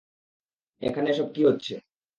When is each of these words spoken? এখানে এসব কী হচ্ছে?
এখানে 0.81 1.07
এসব 1.09 1.27
কী 1.35 1.41
হচ্ছে? 1.47 1.73